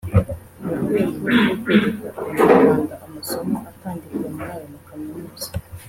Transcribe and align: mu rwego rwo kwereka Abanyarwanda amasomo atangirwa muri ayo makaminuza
mu 0.63 0.73
rwego 0.85 1.23
rwo 1.35 1.53
kwereka 1.61 2.05
Abanyarwanda 2.19 2.93
amasomo 3.05 3.57
atangirwa 3.71 4.27
muri 4.35 4.51
ayo 4.55 4.67
makaminuza 4.73 5.49